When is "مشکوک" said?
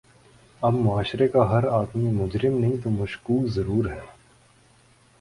2.89-3.45